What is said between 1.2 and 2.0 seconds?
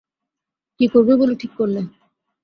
বলে ঠিক করলে?